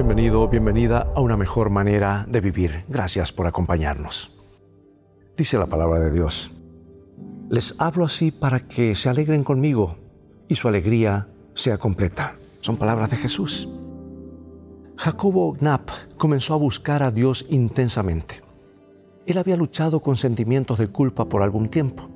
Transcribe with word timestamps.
Bienvenido, 0.00 0.48
bienvenida 0.48 1.12
a 1.14 1.20
una 1.20 1.36
mejor 1.36 1.68
manera 1.68 2.24
de 2.26 2.40
vivir. 2.40 2.86
Gracias 2.88 3.32
por 3.32 3.46
acompañarnos. 3.46 4.32
Dice 5.36 5.58
la 5.58 5.66
palabra 5.66 6.00
de 6.00 6.10
Dios. 6.10 6.52
Les 7.50 7.74
hablo 7.76 8.06
así 8.06 8.30
para 8.30 8.60
que 8.60 8.94
se 8.94 9.10
alegren 9.10 9.44
conmigo 9.44 9.98
y 10.48 10.54
su 10.54 10.68
alegría 10.68 11.28
sea 11.52 11.76
completa. 11.76 12.36
Son 12.60 12.78
palabras 12.78 13.10
de 13.10 13.18
Jesús. 13.18 13.68
Jacobo 14.96 15.52
Knapp 15.52 15.90
comenzó 16.16 16.54
a 16.54 16.56
buscar 16.56 17.02
a 17.02 17.10
Dios 17.10 17.44
intensamente. 17.50 18.40
Él 19.26 19.36
había 19.36 19.58
luchado 19.58 20.00
con 20.00 20.16
sentimientos 20.16 20.78
de 20.78 20.88
culpa 20.88 21.28
por 21.28 21.42
algún 21.42 21.68
tiempo. 21.68 22.08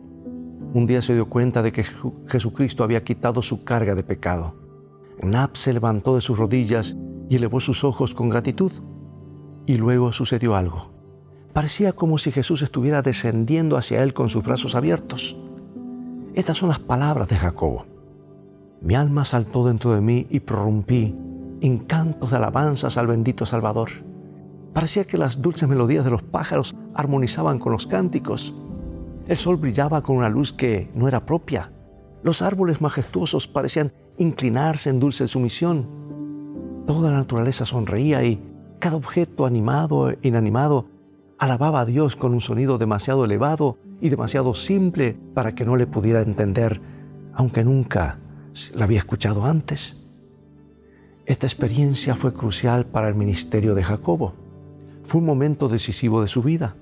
Un 0.73 0.87
día 0.87 1.03
se 1.03 1.13
dio 1.13 1.29
cuenta 1.29 1.61
de 1.61 1.71
que 1.71 1.85
Jesucristo 2.29 2.83
había 2.83 3.05
quitado 3.05 3.43
su 3.43 3.63
carga 3.63 3.95
de 3.95 4.05
pecado. 4.05 4.57
Knapp 5.21 5.57
se 5.57 5.75
levantó 5.75 6.15
de 6.15 6.23
sus 6.23 6.39
rodillas 6.39 6.97
y 7.29 7.37
elevó 7.37 7.61
sus 7.61 7.85
ojos 7.85 8.15
con 8.15 8.29
gratitud. 8.29 8.73
Y 9.67 9.77
luego 9.77 10.13
sucedió 10.13 10.57
algo. 10.57 10.93
Parecía 11.53 11.93
como 11.93 12.19
si 12.19 12.33
Jesús 12.33 12.63
estuviera 12.63 13.03
descendiendo 13.03 13.77
hacia 13.77 14.03
él 14.03 14.13
con 14.13 14.29
sus 14.29 14.43
brazos 14.43 14.75
abiertos. 14.75 15.37
Estas 16.35 16.59
son 16.59 16.69
las 16.69 16.81
palabras 16.81 17.29
de 17.29 17.37
Jacobo. 17.37 17.87
Mi 18.81 18.95
alma 18.95 19.25
saltó 19.25 19.65
dentro 19.65 19.95
de 19.95 20.01
mí 20.01 20.27
y 20.31 20.41
prorrumpí 20.41 21.15
en 21.61 21.79
cantos 21.79 22.31
de 22.31 22.37
alabanzas 22.37 22.99
al 22.99 23.07
bendito 23.07 23.47
Salvador. 23.47 23.89
Parecía 24.75 25.05
que 25.05 25.17
las 25.17 25.41
dulces 25.41 25.69
melodías 25.69 26.05
de 26.05 26.11
los 26.11 26.23
pájaros 26.23 26.75
armonizaban 26.95 27.59
con 27.59 27.73
los 27.73 27.87
cánticos. 27.87 28.55
El 29.29 29.37
sol 29.37 29.57
brillaba 29.57 30.03
con 30.03 30.17
una 30.17 30.29
luz 30.29 30.53
que 30.53 30.91
no 30.95 31.09
era 31.09 31.25
propia. 31.25 31.73
Los 32.23 32.43
árboles 32.43 32.81
majestuosos 32.81 33.47
parecían 33.47 33.93
inclinarse 34.19 34.91
en 34.91 35.01
dulce 35.01 35.27
sumisión. 35.27 35.89
Toda 36.87 37.11
la 37.11 37.17
naturaleza 37.17 37.65
sonreía 37.65 38.23
y 38.25 38.43
cada 38.79 38.97
objeto 38.97 39.47
animado 39.47 40.11
e 40.11 40.19
inanimado 40.23 40.87
alababa 41.39 41.81
a 41.81 41.87
Dios 41.87 42.15
con 42.15 42.35
un 42.35 42.43
sonido 42.43 42.77
demasiado 42.77 43.25
elevado 43.25 43.79
y 44.01 44.11
demasiado 44.11 44.55
simple 44.55 45.17
para 45.33 45.55
que 45.55 45.65
no 45.65 45.77
le 45.77 45.87
pudiera 45.87 46.21
entender, 46.21 46.83
aunque 47.33 47.65
nunca 47.65 48.19
la 48.75 48.85
había 48.85 48.99
escuchado 48.99 49.47
antes. 49.47 49.97
Esta 51.25 51.47
experiencia 51.47 52.15
fue 52.15 52.35
crucial 52.35 52.85
para 52.85 53.09
el 53.09 53.15
ministerio 53.15 53.75
de 53.75 53.83
Jacobo. 53.83 54.35
Fue 55.07 55.21
un 55.21 55.27
momento 55.27 55.69
decisivo 55.69 56.21
de 56.21 56.29
su 56.29 56.43
vida. 56.43 56.77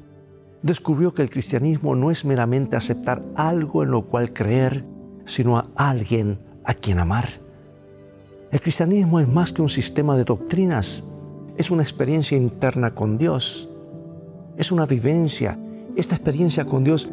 Descubrió 0.63 1.15
que 1.15 1.23
el 1.23 1.31
cristianismo 1.31 1.95
no 1.95 2.11
es 2.11 2.25
meramente 2.25 2.77
aceptar 2.77 3.23
algo 3.37 3.85
en 3.85 3.93
lo 3.93 4.03
cual 4.07 4.33
creer, 4.33 4.85
sino 5.27 5.59
a 5.59 5.69
alguien 5.77 6.41
a 6.65 6.75
quien 6.75 6.99
amar. 6.99 7.42
El 8.53 8.61
cristianismo 8.61 9.19
es 9.19 9.27
más 9.27 9.51
que 9.51 9.63
un 9.63 9.71
sistema 9.71 10.15
de 10.15 10.25
doctrinas, 10.25 11.03
es 11.57 11.71
una 11.71 11.83
experiencia 11.83 12.37
interna 12.37 12.95
con 12.95 13.17
Dios, 13.17 13.71
es 14.59 14.71
una 14.71 14.85
vivencia. 14.85 15.59
Esta 15.97 16.17
experiencia 16.17 16.67
con 16.67 16.85
Dios 16.85 17.09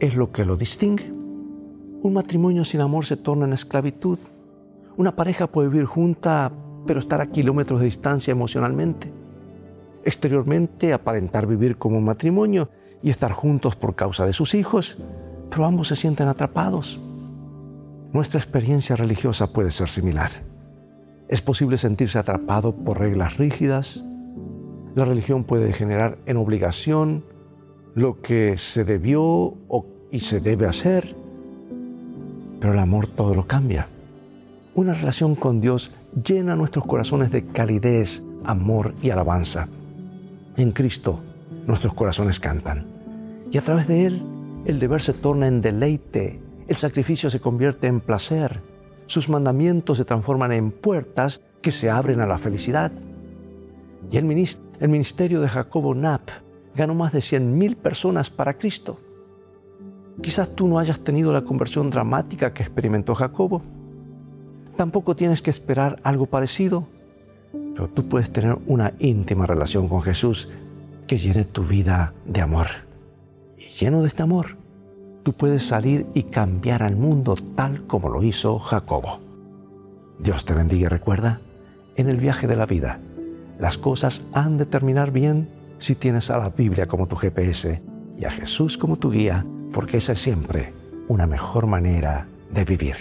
es 0.00 0.16
lo 0.16 0.32
que 0.32 0.44
lo 0.44 0.56
distingue. 0.56 1.12
Un 2.02 2.12
matrimonio 2.12 2.64
sin 2.64 2.80
amor 2.80 3.06
se 3.06 3.16
torna 3.16 3.44
en 3.44 3.52
esclavitud. 3.52 4.18
Una 4.96 5.14
pareja 5.14 5.46
puede 5.46 5.68
vivir 5.68 5.86
junta 5.86 6.52
pero 6.88 6.98
estar 6.98 7.20
a 7.20 7.30
kilómetros 7.30 7.78
de 7.78 7.86
distancia 7.86 8.32
emocionalmente. 8.32 9.12
Exteriormente 10.04 10.92
aparentar 10.92 11.46
vivir 11.46 11.78
como 11.78 11.98
un 11.98 12.04
matrimonio 12.04 12.68
y 13.00 13.10
estar 13.10 13.30
juntos 13.30 13.76
por 13.76 13.94
causa 13.94 14.26
de 14.26 14.32
sus 14.32 14.54
hijos, 14.54 14.96
pero 15.50 15.66
ambos 15.66 15.86
se 15.86 15.94
sienten 15.94 16.26
atrapados. 16.26 16.98
Nuestra 18.12 18.40
experiencia 18.40 18.96
religiosa 18.96 19.52
puede 19.52 19.70
ser 19.70 19.88
similar. 19.88 20.32
Es 21.30 21.40
posible 21.40 21.78
sentirse 21.78 22.18
atrapado 22.18 22.74
por 22.74 22.98
reglas 22.98 23.36
rígidas. 23.36 24.02
La 24.96 25.04
religión 25.04 25.44
puede 25.44 25.66
degenerar 25.66 26.18
en 26.26 26.36
obligación 26.36 27.24
lo 27.94 28.20
que 28.20 28.56
se 28.56 28.82
debió 28.82 29.54
y 30.10 30.18
se 30.18 30.40
debe 30.40 30.66
hacer. 30.66 31.14
Pero 32.58 32.72
el 32.72 32.80
amor 32.80 33.06
todo 33.06 33.36
lo 33.36 33.46
cambia. 33.46 33.86
Una 34.74 34.92
relación 34.92 35.36
con 35.36 35.60
Dios 35.60 35.92
llena 36.24 36.56
nuestros 36.56 36.84
corazones 36.84 37.30
de 37.30 37.46
calidez, 37.46 38.24
amor 38.42 38.92
y 39.00 39.10
alabanza. 39.10 39.68
En 40.56 40.72
Cristo 40.72 41.20
nuestros 41.64 41.94
corazones 41.94 42.40
cantan. 42.40 42.86
Y 43.52 43.58
a 43.58 43.62
través 43.62 43.86
de 43.86 44.06
Él 44.06 44.22
el 44.64 44.80
deber 44.80 45.00
se 45.00 45.12
torna 45.12 45.46
en 45.46 45.60
deleite, 45.60 46.40
el 46.66 46.74
sacrificio 46.74 47.30
se 47.30 47.38
convierte 47.38 47.86
en 47.86 48.00
placer, 48.00 48.60
sus 49.10 49.28
mandamientos 49.28 49.98
se 49.98 50.04
transforman 50.04 50.52
en 50.52 50.70
puertas 50.70 51.40
que 51.60 51.70
se 51.70 51.90
abren 51.90 52.20
a 52.20 52.26
la 52.26 52.38
felicidad. 52.38 52.92
Y 54.10 54.16
el 54.16 54.24
ministerio 54.24 55.40
de 55.40 55.48
Jacobo 55.48 55.92
Knapp 55.92 56.28
ganó 56.74 56.94
más 56.94 57.12
de 57.12 57.20
100.000 57.20 57.76
personas 57.76 58.30
para 58.30 58.54
Cristo. 58.54 58.98
Quizás 60.22 60.54
tú 60.54 60.68
no 60.68 60.78
hayas 60.78 61.00
tenido 61.00 61.32
la 61.32 61.42
conversión 61.42 61.90
dramática 61.90 62.52
que 62.52 62.62
experimentó 62.62 63.14
Jacobo 63.14 63.62
Tampoco 64.80 65.14
tienes 65.14 65.42
que 65.42 65.50
esperar 65.50 66.00
algo 66.04 66.24
parecido, 66.24 66.86
pero 67.52 67.86
tú 67.88 68.08
puedes 68.08 68.32
tener 68.32 68.56
una 68.66 68.94
íntima 68.98 69.44
relación 69.44 69.88
con 69.88 70.00
Jesús 70.00 70.48
que 71.06 71.18
llene 71.18 71.44
tu 71.44 71.64
vida 71.64 72.14
de 72.24 72.40
amor. 72.40 72.66
Y 73.58 73.66
lleno 73.78 74.00
de 74.00 74.08
este 74.08 74.22
amor, 74.22 74.56
tú 75.22 75.32
puedes 75.32 75.66
salir 75.66 76.06
y 76.14 76.24
cambiar 76.24 76.82
al 76.82 76.96
mundo 76.96 77.36
tal 77.54 77.86
como 77.86 78.08
lo 78.08 78.22
hizo 78.22 78.58
Jacobo. 78.58 79.20
Dios 80.18 80.44
te 80.44 80.54
bendiga 80.54 80.86
y 80.86 80.88
recuerda, 80.88 81.40
en 81.96 82.08
el 82.08 82.18
viaje 82.18 82.46
de 82.46 82.56
la 82.56 82.66
vida, 82.66 83.00
las 83.58 83.78
cosas 83.78 84.22
han 84.32 84.58
de 84.58 84.66
terminar 84.66 85.10
bien 85.10 85.48
si 85.78 85.94
tienes 85.94 86.30
a 86.30 86.38
la 86.38 86.50
Biblia 86.50 86.86
como 86.86 87.06
tu 87.06 87.16
GPS 87.16 87.82
y 88.18 88.24
a 88.24 88.30
Jesús 88.30 88.76
como 88.78 88.96
tu 88.96 89.10
guía, 89.10 89.44
porque 89.72 89.98
esa 89.98 90.12
es 90.12 90.18
siempre 90.18 90.72
una 91.08 91.26
mejor 91.26 91.66
manera 91.66 92.26
de 92.50 92.64
vivir. 92.64 92.96